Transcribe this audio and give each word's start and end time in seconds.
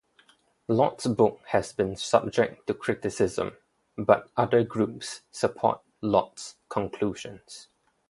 Lott's 0.67 1.05
book 1.05 1.41
has 1.49 1.73
been 1.73 1.95
subject 1.95 2.65
to 2.65 2.73
criticism, 2.73 3.57
but 3.95 4.31
other 4.35 4.63
groups 4.63 5.21
support 5.29 5.83
Lott's 6.01 6.55
conclusions. 6.69 7.67